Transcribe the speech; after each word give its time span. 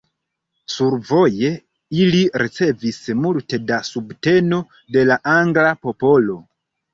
Sur 0.75 0.93
voje 1.09 1.51
ili 2.05 2.21
ricevis 2.43 2.97
multe 3.27 3.61
da 3.67 3.79
subteno 3.91 4.61
de 4.97 5.05
la 5.11 5.19
angla 5.35 5.69
popolo. 5.85 6.41